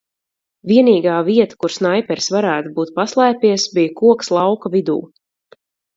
Vienīgā 0.69 1.17
vieta, 1.27 1.57
kur 1.65 1.73
snaiperis 1.75 2.31
varētu 2.37 2.73
būt 2.79 2.95
paslēpies, 2.97 3.67
bija 3.79 3.95
koks 4.01 4.33
lauka 4.39 4.73
vidū. 4.79 5.01